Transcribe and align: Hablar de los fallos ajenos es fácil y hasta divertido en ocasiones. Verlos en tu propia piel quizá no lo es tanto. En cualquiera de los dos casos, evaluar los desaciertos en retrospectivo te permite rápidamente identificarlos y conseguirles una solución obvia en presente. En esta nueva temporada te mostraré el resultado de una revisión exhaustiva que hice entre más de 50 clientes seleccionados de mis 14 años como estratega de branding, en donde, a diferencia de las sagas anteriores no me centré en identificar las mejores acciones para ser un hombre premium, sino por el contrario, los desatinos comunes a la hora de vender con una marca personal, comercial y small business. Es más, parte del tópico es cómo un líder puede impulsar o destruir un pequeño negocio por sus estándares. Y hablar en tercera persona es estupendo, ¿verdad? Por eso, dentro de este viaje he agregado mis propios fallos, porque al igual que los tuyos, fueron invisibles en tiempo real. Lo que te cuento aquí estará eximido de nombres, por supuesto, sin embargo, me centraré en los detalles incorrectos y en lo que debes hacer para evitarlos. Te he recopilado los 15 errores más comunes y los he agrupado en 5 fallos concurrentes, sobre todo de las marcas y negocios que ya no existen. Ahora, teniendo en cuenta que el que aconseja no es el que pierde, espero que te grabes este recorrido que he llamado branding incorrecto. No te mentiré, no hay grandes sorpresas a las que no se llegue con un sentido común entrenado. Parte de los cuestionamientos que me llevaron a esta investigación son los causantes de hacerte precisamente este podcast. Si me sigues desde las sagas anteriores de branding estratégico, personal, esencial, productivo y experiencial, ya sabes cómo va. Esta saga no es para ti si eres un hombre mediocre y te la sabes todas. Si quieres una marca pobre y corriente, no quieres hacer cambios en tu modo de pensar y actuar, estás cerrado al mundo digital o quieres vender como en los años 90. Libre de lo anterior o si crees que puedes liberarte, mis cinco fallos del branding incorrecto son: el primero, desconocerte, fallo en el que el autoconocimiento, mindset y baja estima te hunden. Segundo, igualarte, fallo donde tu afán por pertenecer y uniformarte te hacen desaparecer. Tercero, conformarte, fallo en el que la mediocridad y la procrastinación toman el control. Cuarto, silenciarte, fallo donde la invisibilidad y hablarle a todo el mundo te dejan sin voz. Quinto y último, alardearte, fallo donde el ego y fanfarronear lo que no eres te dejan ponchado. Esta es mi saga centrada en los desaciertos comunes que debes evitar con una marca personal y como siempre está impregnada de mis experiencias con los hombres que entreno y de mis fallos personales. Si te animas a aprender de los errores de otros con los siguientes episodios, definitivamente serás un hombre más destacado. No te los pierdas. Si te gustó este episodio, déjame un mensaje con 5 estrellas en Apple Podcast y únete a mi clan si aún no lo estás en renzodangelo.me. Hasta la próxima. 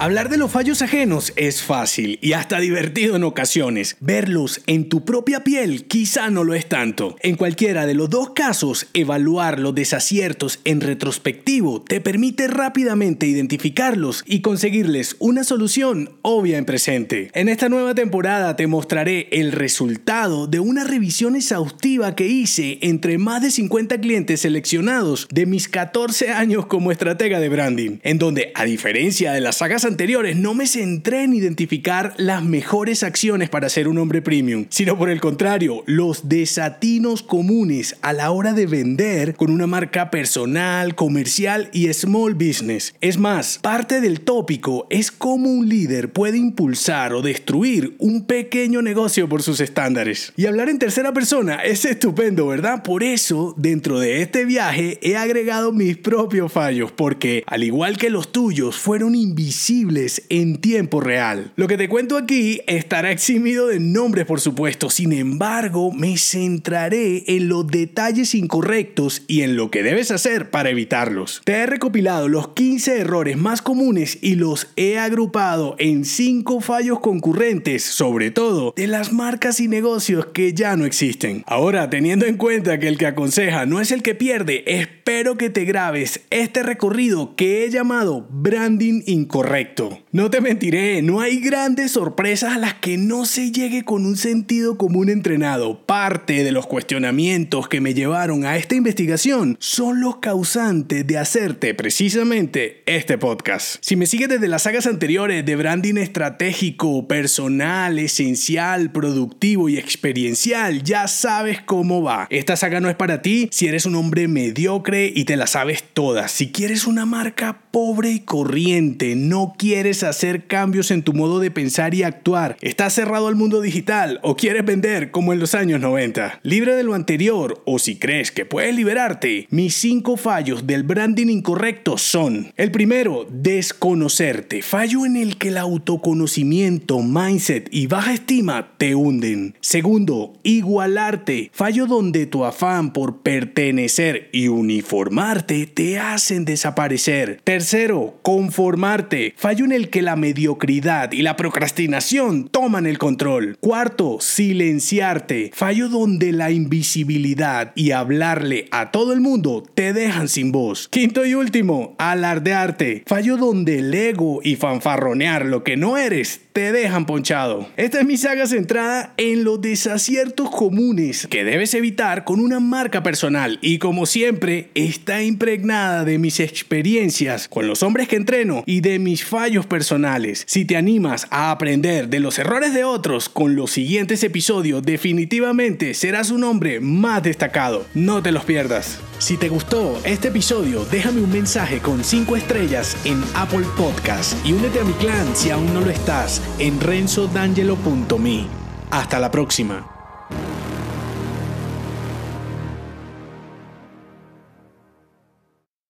Hablar 0.00 0.30
de 0.30 0.38
los 0.38 0.50
fallos 0.50 0.80
ajenos 0.80 1.34
es 1.36 1.60
fácil 1.60 2.18
y 2.22 2.32
hasta 2.32 2.58
divertido 2.58 3.16
en 3.16 3.22
ocasiones. 3.22 3.98
Verlos 4.00 4.62
en 4.66 4.88
tu 4.88 5.04
propia 5.04 5.44
piel 5.44 5.84
quizá 5.84 6.30
no 6.30 6.42
lo 6.42 6.54
es 6.54 6.66
tanto. 6.70 7.16
En 7.20 7.36
cualquiera 7.36 7.84
de 7.84 7.92
los 7.92 8.08
dos 8.08 8.30
casos, 8.30 8.86
evaluar 8.94 9.60
los 9.60 9.74
desaciertos 9.74 10.60
en 10.64 10.80
retrospectivo 10.80 11.82
te 11.82 12.00
permite 12.00 12.48
rápidamente 12.48 13.26
identificarlos 13.26 14.24
y 14.24 14.40
conseguirles 14.40 15.16
una 15.18 15.44
solución 15.44 16.12
obvia 16.22 16.56
en 16.56 16.64
presente. 16.64 17.30
En 17.34 17.50
esta 17.50 17.68
nueva 17.68 17.94
temporada 17.94 18.56
te 18.56 18.66
mostraré 18.66 19.28
el 19.32 19.52
resultado 19.52 20.46
de 20.46 20.60
una 20.60 20.84
revisión 20.84 21.36
exhaustiva 21.36 22.14
que 22.14 22.26
hice 22.26 22.78
entre 22.80 23.18
más 23.18 23.42
de 23.42 23.50
50 23.50 24.00
clientes 24.00 24.40
seleccionados 24.40 25.28
de 25.30 25.44
mis 25.44 25.68
14 25.68 26.30
años 26.30 26.64
como 26.64 26.90
estratega 26.90 27.38
de 27.38 27.50
branding, 27.50 27.98
en 28.02 28.16
donde, 28.16 28.50
a 28.54 28.64
diferencia 28.64 29.32
de 29.32 29.42
las 29.42 29.58
sagas 29.58 29.89
anteriores 29.90 30.36
no 30.36 30.54
me 30.54 30.68
centré 30.68 31.24
en 31.24 31.34
identificar 31.34 32.14
las 32.16 32.44
mejores 32.44 33.02
acciones 33.02 33.50
para 33.50 33.68
ser 33.68 33.88
un 33.88 33.98
hombre 33.98 34.22
premium, 34.22 34.66
sino 34.68 34.96
por 34.96 35.10
el 35.10 35.20
contrario, 35.20 35.82
los 35.86 36.28
desatinos 36.28 37.24
comunes 37.24 37.96
a 38.00 38.12
la 38.12 38.30
hora 38.30 38.52
de 38.52 38.66
vender 38.66 39.34
con 39.34 39.50
una 39.50 39.66
marca 39.66 40.10
personal, 40.12 40.94
comercial 40.94 41.70
y 41.72 41.92
small 41.92 42.34
business. 42.34 42.94
Es 43.00 43.18
más, 43.18 43.58
parte 43.58 44.00
del 44.00 44.20
tópico 44.20 44.86
es 44.90 45.10
cómo 45.10 45.50
un 45.50 45.68
líder 45.68 46.12
puede 46.12 46.38
impulsar 46.38 47.12
o 47.12 47.20
destruir 47.20 47.96
un 47.98 48.26
pequeño 48.26 48.82
negocio 48.82 49.28
por 49.28 49.42
sus 49.42 49.60
estándares. 49.60 50.32
Y 50.36 50.46
hablar 50.46 50.68
en 50.68 50.78
tercera 50.78 51.12
persona 51.12 51.56
es 51.56 51.84
estupendo, 51.84 52.46
¿verdad? 52.46 52.84
Por 52.84 53.02
eso, 53.02 53.54
dentro 53.56 53.98
de 53.98 54.22
este 54.22 54.44
viaje 54.44 55.00
he 55.02 55.16
agregado 55.16 55.72
mis 55.72 55.96
propios 55.96 56.52
fallos, 56.52 56.92
porque 56.92 57.42
al 57.48 57.64
igual 57.64 57.96
que 57.98 58.08
los 58.08 58.30
tuyos, 58.30 58.78
fueron 58.78 59.16
invisibles 59.16 59.79
en 60.28 60.60
tiempo 60.60 61.00
real. 61.00 61.52
Lo 61.56 61.66
que 61.66 61.76
te 61.76 61.88
cuento 61.88 62.16
aquí 62.16 62.60
estará 62.66 63.10
eximido 63.10 63.66
de 63.66 63.80
nombres, 63.80 64.26
por 64.26 64.40
supuesto, 64.40 64.90
sin 64.90 65.12
embargo, 65.12 65.90
me 65.92 66.16
centraré 66.18 67.24
en 67.26 67.48
los 67.48 67.66
detalles 67.66 68.34
incorrectos 68.34 69.22
y 69.26 69.42
en 69.42 69.56
lo 69.56 69.70
que 69.70 69.82
debes 69.82 70.10
hacer 70.10 70.50
para 70.50 70.70
evitarlos. 70.70 71.40
Te 71.44 71.52
he 71.52 71.66
recopilado 71.66 72.28
los 72.28 72.48
15 72.48 73.00
errores 73.00 73.36
más 73.36 73.62
comunes 73.62 74.18
y 74.20 74.34
los 74.34 74.68
he 74.76 74.98
agrupado 74.98 75.76
en 75.78 76.04
5 76.04 76.60
fallos 76.60 77.00
concurrentes, 77.00 77.82
sobre 77.82 78.30
todo 78.30 78.74
de 78.76 78.86
las 78.86 79.12
marcas 79.12 79.60
y 79.60 79.68
negocios 79.68 80.26
que 80.26 80.52
ya 80.52 80.76
no 80.76 80.84
existen. 80.84 81.42
Ahora, 81.46 81.88
teniendo 81.88 82.26
en 82.26 82.36
cuenta 82.36 82.78
que 82.78 82.88
el 82.88 82.98
que 82.98 83.06
aconseja 83.06 83.66
no 83.66 83.80
es 83.80 83.92
el 83.92 84.02
que 84.02 84.14
pierde, 84.14 84.62
espero 84.66 85.36
que 85.36 85.50
te 85.50 85.64
grabes 85.64 86.20
este 86.30 86.62
recorrido 86.62 87.34
que 87.34 87.64
he 87.64 87.70
llamado 87.70 88.26
branding 88.30 89.02
incorrecto. 89.06 89.69
No 90.12 90.30
te 90.30 90.40
mentiré, 90.40 91.02
no 91.02 91.20
hay 91.20 91.40
grandes 91.40 91.92
sorpresas 91.92 92.56
a 92.56 92.58
las 92.58 92.74
que 92.74 92.96
no 92.96 93.24
se 93.24 93.52
llegue 93.52 93.84
con 93.84 94.04
un 94.04 94.16
sentido 94.16 94.76
común 94.76 95.08
entrenado. 95.08 95.86
Parte 95.86 96.44
de 96.44 96.52
los 96.52 96.66
cuestionamientos 96.66 97.68
que 97.68 97.80
me 97.80 97.94
llevaron 97.94 98.44
a 98.44 98.56
esta 98.56 98.74
investigación 98.74 99.56
son 99.60 100.00
los 100.00 100.16
causantes 100.16 101.06
de 101.06 101.18
hacerte 101.18 101.74
precisamente 101.74 102.82
este 102.86 103.18
podcast. 103.18 103.76
Si 103.80 103.96
me 103.96 104.06
sigues 104.06 104.28
desde 104.28 104.48
las 104.48 104.62
sagas 104.62 104.86
anteriores 104.86 105.44
de 105.46 105.56
branding 105.56 105.96
estratégico, 105.96 107.06
personal, 107.06 107.98
esencial, 107.98 108.90
productivo 108.92 109.68
y 109.68 109.78
experiencial, 109.78 110.82
ya 110.82 111.08
sabes 111.08 111.60
cómo 111.60 112.02
va. 112.02 112.26
Esta 112.30 112.56
saga 112.56 112.80
no 112.80 112.90
es 112.90 112.96
para 112.96 113.22
ti 113.22 113.48
si 113.52 113.68
eres 113.68 113.86
un 113.86 113.94
hombre 113.94 114.28
mediocre 114.28 115.12
y 115.14 115.24
te 115.24 115.36
la 115.36 115.46
sabes 115.46 115.84
todas. 115.94 116.32
Si 116.32 116.50
quieres 116.50 116.86
una 116.86 117.06
marca 117.06 117.62
pobre 117.70 118.10
y 118.10 118.20
corriente, 118.20 119.14
no 119.16 119.54
quieres 119.60 120.04
hacer 120.04 120.46
cambios 120.46 120.90
en 120.90 121.02
tu 121.02 121.12
modo 121.12 121.38
de 121.38 121.50
pensar 121.50 121.92
y 121.92 122.02
actuar, 122.02 122.56
estás 122.62 122.94
cerrado 122.94 123.28
al 123.28 123.36
mundo 123.36 123.60
digital 123.60 124.18
o 124.22 124.34
quieres 124.34 124.64
vender 124.64 125.10
como 125.10 125.34
en 125.34 125.38
los 125.38 125.54
años 125.54 125.82
90. 125.82 126.40
Libre 126.42 126.76
de 126.76 126.82
lo 126.82 126.94
anterior 126.94 127.60
o 127.66 127.78
si 127.78 127.96
crees 127.96 128.32
que 128.32 128.46
puedes 128.46 128.74
liberarte, 128.74 129.46
mis 129.50 129.74
cinco 129.74 130.16
fallos 130.16 130.66
del 130.66 130.82
branding 130.82 131.26
incorrecto 131.26 131.98
son: 131.98 132.54
el 132.56 132.70
primero, 132.70 133.26
desconocerte, 133.30 134.62
fallo 134.62 135.04
en 135.04 135.16
el 135.16 135.36
que 135.36 135.48
el 135.48 135.58
autoconocimiento, 135.58 137.00
mindset 137.02 137.68
y 137.70 137.86
baja 137.86 138.14
estima 138.14 138.78
te 138.78 138.94
hunden. 138.94 139.56
Segundo, 139.60 140.38
igualarte, 140.42 141.50
fallo 141.52 141.84
donde 141.84 142.24
tu 142.24 142.46
afán 142.46 142.94
por 142.94 143.18
pertenecer 143.18 144.30
y 144.32 144.48
uniformarte 144.48 145.66
te 145.66 145.98
hacen 145.98 146.46
desaparecer. 146.46 147.42
Tercero, 147.44 148.18
conformarte, 148.22 149.34
fallo 149.40 149.64
en 149.64 149.72
el 149.72 149.88
que 149.88 150.02
la 150.02 150.16
mediocridad 150.16 151.12
y 151.12 151.22
la 151.22 151.34
procrastinación 151.34 152.50
toman 152.50 152.84
el 152.84 152.98
control. 152.98 153.56
Cuarto, 153.58 154.18
silenciarte, 154.20 155.50
fallo 155.54 155.88
donde 155.88 156.32
la 156.32 156.50
invisibilidad 156.50 157.72
y 157.74 157.92
hablarle 157.92 158.68
a 158.70 158.90
todo 158.90 159.14
el 159.14 159.22
mundo 159.22 159.62
te 159.74 159.94
dejan 159.94 160.28
sin 160.28 160.52
voz. 160.52 160.88
Quinto 160.88 161.24
y 161.24 161.32
último, 161.32 161.94
alardearte, 161.96 163.02
fallo 163.06 163.38
donde 163.38 163.78
el 163.78 163.94
ego 163.94 164.40
y 164.44 164.56
fanfarronear 164.56 165.46
lo 165.46 165.64
que 165.64 165.78
no 165.78 165.96
eres 165.96 166.42
te 166.52 166.72
dejan 166.72 167.06
ponchado. 167.06 167.66
Esta 167.78 168.00
es 168.00 168.06
mi 168.06 168.18
saga 168.18 168.46
centrada 168.46 169.14
en 169.16 169.44
los 169.44 169.62
desaciertos 169.62 170.50
comunes 170.50 171.26
que 171.28 171.44
debes 171.44 171.72
evitar 171.72 172.24
con 172.24 172.40
una 172.40 172.60
marca 172.60 173.02
personal 173.02 173.58
y 173.62 173.78
como 173.78 174.04
siempre 174.04 174.68
está 174.74 175.22
impregnada 175.22 176.04
de 176.04 176.18
mis 176.18 176.40
experiencias 176.40 177.48
con 177.48 177.66
los 177.66 177.82
hombres 177.82 178.06
que 178.06 178.16
entreno 178.16 178.64
y 178.66 178.82
de 178.82 178.98
mis 178.98 179.29
fallos 179.30 179.64
personales. 179.64 180.44
Si 180.46 180.64
te 180.64 180.76
animas 180.76 181.26
a 181.30 181.50
aprender 181.50 182.08
de 182.08 182.20
los 182.20 182.38
errores 182.38 182.74
de 182.74 182.84
otros 182.84 183.28
con 183.28 183.56
los 183.56 183.70
siguientes 183.70 184.22
episodios, 184.24 184.82
definitivamente 184.82 185.94
serás 185.94 186.30
un 186.30 186.44
hombre 186.44 186.80
más 186.80 187.22
destacado. 187.22 187.86
No 187.94 188.22
te 188.22 188.32
los 188.32 188.44
pierdas. 188.44 189.00
Si 189.18 189.36
te 189.36 189.48
gustó 189.48 189.98
este 190.04 190.28
episodio, 190.28 190.84
déjame 190.90 191.22
un 191.22 191.30
mensaje 191.30 191.78
con 191.78 192.04
5 192.04 192.36
estrellas 192.36 192.96
en 193.04 193.22
Apple 193.34 193.66
Podcast 193.76 194.34
y 194.44 194.52
únete 194.52 194.80
a 194.80 194.84
mi 194.84 194.92
clan 194.94 195.34
si 195.34 195.50
aún 195.50 195.72
no 195.72 195.80
lo 195.80 195.90
estás 195.90 196.42
en 196.58 196.80
renzodangelo.me. 196.80 198.46
Hasta 198.90 199.18
la 199.18 199.30
próxima. 199.30 199.99